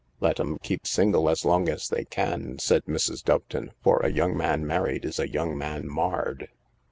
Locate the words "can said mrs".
2.05-3.23